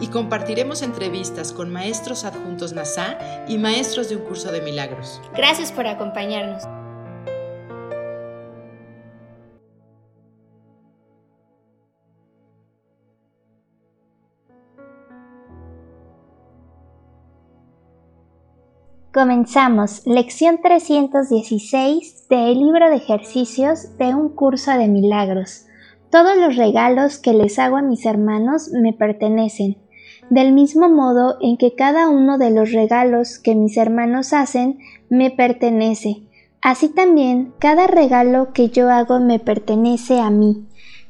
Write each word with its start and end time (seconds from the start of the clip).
Y 0.00 0.08
compartiremos 0.08 0.82
entrevistas 0.82 1.52
con 1.52 1.72
maestros 1.72 2.24
adjuntos 2.24 2.72
NASA 2.72 3.18
y 3.48 3.58
maestros 3.58 4.08
de 4.08 4.16
un 4.16 4.22
curso 4.22 4.50
de 4.50 4.60
milagros. 4.60 5.20
Gracias 5.34 5.70
por 5.70 5.86
acompañarnos. 5.86 6.64
Comenzamos 19.12 20.06
lección 20.06 20.62
316 20.62 22.28
del 22.30 22.58
libro 22.58 22.88
de 22.88 22.96
ejercicios 22.96 23.98
de 23.98 24.14
un 24.14 24.30
curso 24.30 24.70
de 24.70 24.88
milagros. 24.88 25.66
Todos 26.10 26.38
los 26.38 26.56
regalos 26.56 27.18
que 27.18 27.34
les 27.34 27.58
hago 27.58 27.76
a 27.76 27.82
mis 27.82 28.06
hermanos 28.06 28.70
me 28.72 28.94
pertenecen, 28.94 29.76
del 30.32 30.52
mismo 30.52 30.88
modo 30.88 31.36
en 31.42 31.58
que 31.58 31.74
cada 31.74 32.08
uno 32.08 32.38
de 32.38 32.50
los 32.50 32.72
regalos 32.72 33.38
que 33.38 33.54
mis 33.54 33.76
hermanos 33.76 34.32
hacen 34.32 34.78
me 35.10 35.30
pertenece. 35.30 36.22
Así 36.62 36.88
también 36.88 37.52
cada 37.58 37.86
regalo 37.86 38.54
que 38.54 38.70
yo 38.70 38.88
hago 38.88 39.20
me 39.20 39.38
pertenece 39.38 40.20
a 40.20 40.30
mí. 40.30 40.64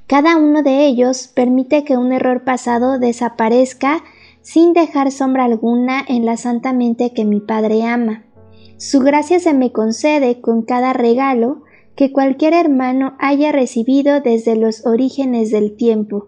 Cada 0.09 0.37
uno 0.37 0.65
de 0.65 0.87
ellos 0.87 1.31
permite 1.33 1.85
que 1.85 1.97
un 1.97 2.13
error 2.13 2.43
pasado 2.43 2.99
desaparezca 2.99 4.03
sin 4.41 4.73
dejar 4.73 5.13
sombra 5.13 5.45
alguna 5.45 6.05
en 6.09 6.27
la 6.27 6.37
santa 6.37 6.73
mente 6.73 7.13
que 7.13 7.25
mi 7.25 7.39
Padre 7.39 7.85
ama. 7.85 8.25
Su 8.77 8.99
gracia 8.99 9.39
se 9.39 9.55
me 9.55 9.71
concede 9.71 10.41
con 10.41 10.63
cada 10.63 10.95
regalo 10.95 11.63
que 11.95 12.11
cualquier 12.11 12.55
hermano 12.55 13.15
haya 13.21 13.53
recibido 13.53 14.21
desde 14.21 14.57
los 14.57 14.85
orígenes 14.85 15.53
del 15.53 15.77
tiempo, 15.77 16.27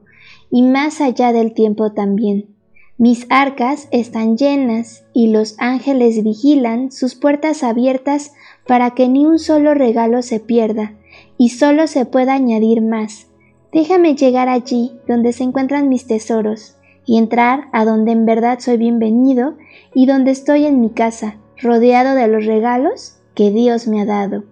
y 0.48 0.62
más 0.62 1.00
allá 1.00 1.32
del 1.32 1.54
tiempo 1.54 1.90
también. 1.92 2.53
Mis 2.96 3.26
arcas 3.28 3.88
están 3.90 4.36
llenas, 4.36 5.04
y 5.12 5.32
los 5.32 5.56
ángeles 5.58 6.22
vigilan 6.22 6.92
sus 6.92 7.16
puertas 7.16 7.64
abiertas 7.64 8.32
para 8.68 8.92
que 8.92 9.08
ni 9.08 9.26
un 9.26 9.40
solo 9.40 9.74
regalo 9.74 10.22
se 10.22 10.38
pierda, 10.38 10.92
y 11.36 11.48
solo 11.48 11.88
se 11.88 12.06
pueda 12.06 12.34
añadir 12.34 12.82
más. 12.82 13.26
Déjame 13.72 14.14
llegar 14.14 14.48
allí 14.48 14.92
donde 15.08 15.32
se 15.32 15.42
encuentran 15.42 15.88
mis 15.88 16.06
tesoros, 16.06 16.76
y 17.04 17.18
entrar 17.18 17.64
a 17.72 17.84
donde 17.84 18.12
en 18.12 18.26
verdad 18.26 18.60
soy 18.60 18.76
bienvenido 18.76 19.56
y 19.92 20.06
donde 20.06 20.30
estoy 20.30 20.64
en 20.64 20.80
mi 20.80 20.90
casa, 20.90 21.36
rodeado 21.60 22.14
de 22.14 22.28
los 22.28 22.46
regalos 22.46 23.16
que 23.34 23.50
Dios 23.50 23.88
me 23.88 24.00
ha 24.00 24.04
dado. 24.04 24.44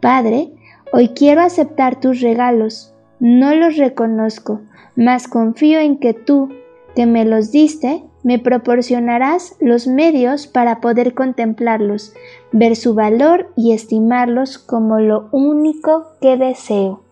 Padre, 0.00 0.52
hoy 0.92 1.08
quiero 1.08 1.40
aceptar 1.40 2.00
tus 2.00 2.20
regalos, 2.20 2.92
no 3.18 3.54
los 3.54 3.78
reconozco, 3.78 4.60
mas 4.94 5.26
confío 5.26 5.80
en 5.80 5.96
que 5.96 6.12
tú, 6.12 6.50
que 6.94 7.06
me 7.06 7.24
los 7.24 7.50
diste, 7.50 8.04
me 8.22 8.38
proporcionarás 8.38 9.56
los 9.60 9.86
medios 9.86 10.46
para 10.46 10.80
poder 10.80 11.14
contemplarlos, 11.14 12.14
ver 12.52 12.76
su 12.76 12.94
valor 12.94 13.52
y 13.56 13.72
estimarlos 13.72 14.58
como 14.58 15.00
lo 15.00 15.28
único 15.32 16.06
que 16.20 16.36
deseo. 16.36 17.02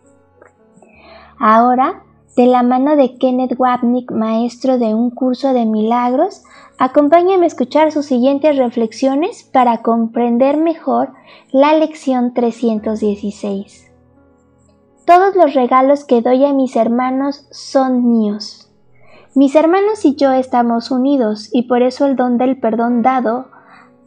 Ahora 1.39 2.05
de 2.37 2.47
la 2.47 2.63
mano 2.63 2.97
de 2.97 3.19
Kenneth 3.19 3.59
Wapnick, 3.59 4.13
maestro 4.13 4.79
de 4.79 4.95
un 4.95 5.11
curso 5.11 5.53
de 5.53 5.67
milagros, 5.67 6.43
acompáñame 6.79 7.45
a 7.45 7.49
escuchar 7.49 7.93
sus 7.93 8.07
siguientes 8.07 8.57
reflexiones 8.57 9.43
para 9.43 9.83
comprender 9.83 10.57
mejor 10.57 11.13
la 11.51 11.75
lección 11.75 12.33
316. 12.33 13.91
Todos 15.05 15.35
los 15.35 15.55
regalos 15.55 16.05
que 16.05 16.23
doy 16.23 16.45
a 16.45 16.53
mis 16.53 16.77
hermanos 16.77 17.47
son 17.51 18.09
míos. 18.09 18.70
Mis 19.37 19.55
hermanos 19.55 20.05
y 20.05 20.17
yo 20.17 20.33
estamos 20.33 20.91
unidos 20.91 21.51
y 21.53 21.63
por 21.69 21.83
eso 21.83 22.05
el 22.07 22.17
don 22.17 22.37
del 22.37 22.59
perdón 22.59 23.03
dado 23.03 23.47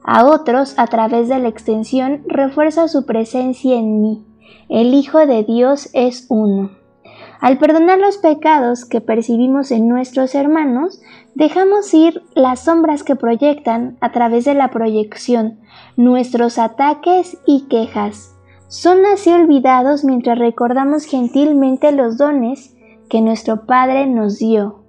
a 0.03 0.25
otros 0.25 0.73
a 0.77 0.87
través 0.87 1.29
de 1.29 1.39
la 1.39 1.47
extensión 1.47 2.23
refuerza 2.27 2.89
su 2.89 3.05
presencia 3.05 3.77
en 3.77 4.01
mí. 4.01 4.25
El 4.67 4.93
Hijo 4.93 5.25
de 5.25 5.43
Dios 5.43 5.89
es 5.93 6.25
uno. 6.27 6.71
Al 7.39 7.57
perdonar 7.57 7.99
los 7.99 8.17
pecados 8.17 8.83
que 8.83 8.99
percibimos 8.99 9.71
en 9.71 9.87
nuestros 9.87 10.35
hermanos, 10.35 11.01
dejamos 11.35 11.93
ir 11.93 12.21
las 12.35 12.59
sombras 12.59 13.03
que 13.03 13.15
proyectan 13.15 13.97
a 14.01 14.11
través 14.11 14.43
de 14.43 14.55
la 14.55 14.71
proyección, 14.71 15.61
nuestros 15.95 16.57
ataques 16.57 17.37
y 17.45 17.67
quejas. 17.69 18.35
Son 18.67 19.05
así 19.05 19.31
olvidados 19.31 20.03
mientras 20.03 20.37
recordamos 20.37 21.05
gentilmente 21.05 21.93
los 21.93 22.17
dones 22.17 22.75
que 23.09 23.21
nuestro 23.21 23.65
Padre 23.65 24.05
nos 24.05 24.37
dio. 24.37 24.82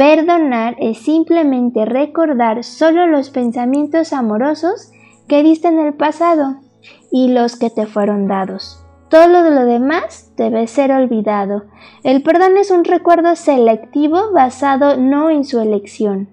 Perdonar 0.00 0.76
es 0.78 0.96
simplemente 0.96 1.84
recordar 1.84 2.64
solo 2.64 3.06
los 3.06 3.28
pensamientos 3.28 4.14
amorosos 4.14 4.90
que 5.28 5.42
diste 5.42 5.68
en 5.68 5.78
el 5.78 5.92
pasado 5.92 6.56
y 7.12 7.28
los 7.28 7.56
que 7.56 7.68
te 7.68 7.84
fueron 7.84 8.26
dados. 8.26 8.82
Todo 9.10 9.28
lo 9.28 9.50
lo 9.50 9.66
demás 9.66 10.32
debe 10.38 10.66
ser 10.68 10.90
olvidado. 10.90 11.64
El 12.02 12.22
perdón 12.22 12.56
es 12.56 12.70
un 12.70 12.84
recuerdo 12.84 13.36
selectivo 13.36 14.32
basado 14.32 14.96
no 14.96 15.28
en 15.28 15.44
su 15.44 15.60
elección. 15.60 16.30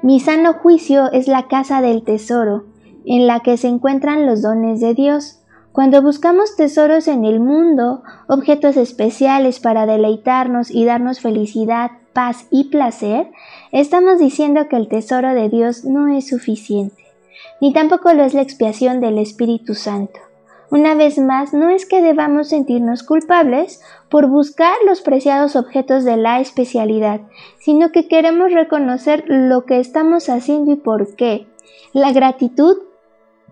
Mi 0.00 0.20
sano 0.20 0.52
juicio 0.52 1.10
es 1.10 1.26
la 1.26 1.48
casa 1.48 1.80
del 1.80 2.04
tesoro, 2.04 2.66
en 3.04 3.26
la 3.26 3.40
que 3.40 3.56
se 3.56 3.66
encuentran 3.66 4.26
los 4.26 4.42
dones 4.42 4.78
de 4.78 4.94
Dios. 4.94 5.40
Cuando 5.72 6.02
buscamos 6.02 6.54
tesoros 6.54 7.08
en 7.08 7.24
el 7.24 7.40
mundo, 7.40 8.04
objetos 8.28 8.76
especiales 8.76 9.58
para 9.58 9.86
deleitarnos 9.86 10.70
y 10.70 10.84
darnos 10.84 11.18
felicidad, 11.18 11.90
paz 12.12 12.46
y 12.50 12.64
placer, 12.64 13.30
estamos 13.70 14.18
diciendo 14.18 14.68
que 14.68 14.76
el 14.76 14.88
tesoro 14.88 15.34
de 15.34 15.48
Dios 15.48 15.84
no 15.84 16.08
es 16.08 16.28
suficiente, 16.28 17.04
ni 17.60 17.72
tampoco 17.72 18.12
lo 18.12 18.24
es 18.24 18.34
la 18.34 18.42
expiación 18.42 19.00
del 19.00 19.18
Espíritu 19.18 19.74
Santo. 19.74 20.20
Una 20.72 20.94
vez 20.94 21.18
más, 21.18 21.52
no 21.52 21.68
es 21.68 21.84
que 21.84 22.00
debamos 22.00 22.48
sentirnos 22.48 23.02
culpables 23.02 23.82
por 24.08 24.26
buscar 24.28 24.74
los 24.86 25.02
preciados 25.02 25.54
objetos 25.54 26.02
de 26.04 26.16
la 26.16 26.40
especialidad, 26.40 27.20
sino 27.58 27.92
que 27.92 28.08
queremos 28.08 28.52
reconocer 28.52 29.24
lo 29.26 29.66
que 29.66 29.80
estamos 29.80 30.30
haciendo 30.30 30.72
y 30.72 30.76
por 30.76 31.14
qué. 31.14 31.46
La 31.92 32.10
gratitud 32.12 32.78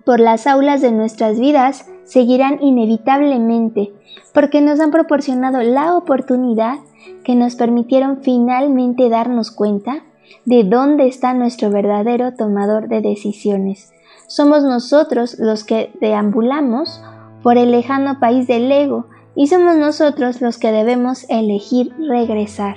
por 0.07 0.19
las 0.19 0.47
aulas 0.47 0.81
de 0.81 0.93
nuestras 0.93 1.39
vidas 1.39 1.90
seguirán 2.11 2.61
inevitablemente, 2.61 3.93
porque 4.35 4.61
nos 4.61 4.81
han 4.81 4.91
proporcionado 4.91 5.63
la 5.63 5.97
oportunidad 5.97 6.79
que 7.23 7.37
nos 7.37 7.55
permitieron 7.55 8.19
finalmente 8.23 9.09
darnos 9.09 9.53
cuenta 9.53 10.03
de 10.45 10.65
dónde 10.65 11.07
está 11.07 11.35
nuestro 11.35 11.71
verdadero 11.71 12.35
tomador 12.35 12.89
de 12.89 13.01
decisiones. 13.01 13.93
Somos 14.27 14.65
nosotros 14.65 15.37
los 15.39 15.63
que 15.63 15.93
deambulamos 16.01 17.01
por 17.45 17.57
el 17.57 17.71
lejano 17.71 18.19
país 18.19 18.49
del 18.49 18.71
ego 18.71 19.07
y 19.37 19.47
somos 19.47 19.77
nosotros 19.77 20.41
los 20.41 20.59
que 20.59 20.73
debemos 20.73 21.27
elegir 21.31 21.95
regresar. 22.09 22.77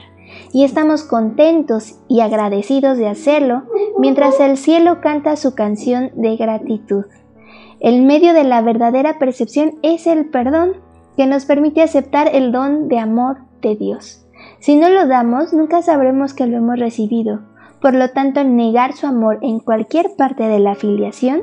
Y 0.52 0.64
estamos 0.64 1.04
contentos 1.04 1.96
y 2.08 2.22
agradecidos 2.22 3.00
de 3.00 3.08
hacerlo 3.08 3.64
mientras 3.98 4.40
el 4.40 4.58
cielo 4.58 5.02
canta 5.02 5.36
su 5.38 5.56
canción 5.56 6.12
de 6.16 6.38
gratitud. 6.38 7.06
El 7.84 8.04
medio 8.04 8.34
de 8.34 8.46
la 8.46 8.62
verdadera 8.62 9.20
percepción 9.20 9.74
es 9.82 10.08
el 10.08 10.30
perdón 10.30 10.78
que 11.18 11.28
nos 11.28 11.44
permite 11.44 11.82
aceptar 11.82 12.30
el 12.34 12.54
don 12.54 12.88
de 12.88 12.98
amor 12.98 13.40
de 13.62 13.76
Dios. 13.76 14.26
Si 14.60 14.78
no 14.78 14.90
lo 14.90 15.06
damos, 15.06 15.52
nunca 15.52 15.82
sabremos 15.82 16.34
que 16.34 16.48
lo 16.48 16.56
hemos 16.56 16.80
recibido. 16.80 17.42
Por 17.82 17.94
lo 17.94 18.10
tanto, 18.12 18.42
negar 18.46 18.94
su 18.94 19.06
amor 19.06 19.40
en 19.42 19.60
cualquier 19.60 20.16
parte 20.18 20.44
de 20.44 20.60
la 20.60 20.72
afiliación 20.72 21.42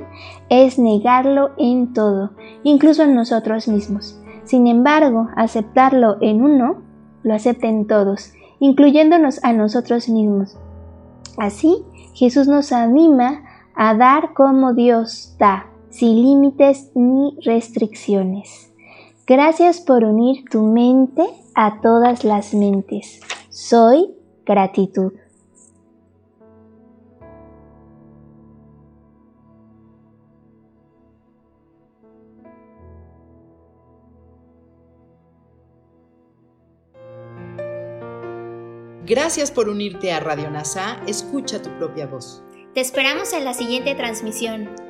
es 0.48 0.78
negarlo 0.78 1.50
en 1.58 1.92
todo, 1.92 2.31
incluso 2.62 3.02
en 3.02 3.14
nosotros 3.14 3.69
mismos. 3.69 4.19
Sin 4.44 4.66
embargo, 4.66 5.28
aceptarlo 5.37 6.16
en 6.22 6.42
uno, 6.42 6.81
lo 7.22 7.34
acepten 7.34 7.87
todos, 7.87 8.32
incluyéndonos 8.60 9.44
a 9.44 9.52
nosotros 9.52 10.08
mismos. 10.08 10.56
Así, 11.37 11.84
Jesús 12.14 12.48
nos 12.48 12.72
anima 12.72 13.42
a 13.75 13.94
dar 13.94 14.32
como 14.32 14.72
Dios 14.72 15.37
da, 15.38 15.66
sin 15.90 16.22
límites 16.22 16.90
ni 16.94 17.37
restricciones. 17.44 18.72
Gracias 19.26 19.81
por 19.81 20.04
unir 20.04 20.44
tu 20.50 20.62
mente 20.62 21.22
a 21.54 21.81
todas 21.81 22.25
las 22.25 22.54
mentes. 22.54 23.20
Soy 23.48 24.14
gratitud. 24.44 25.12
Gracias 39.06 39.50
por 39.50 39.69
unirte 39.69 40.12
a 40.12 40.20
Radio 40.20 40.50
NASA. 40.50 41.00
Escucha 41.08 41.60
tu 41.60 41.70
propia 41.78 42.06
voz. 42.06 42.44
Te 42.75 42.81
esperamos 42.81 43.32
en 43.32 43.44
la 43.44 43.54
siguiente 43.54 43.96
transmisión. 43.96 44.89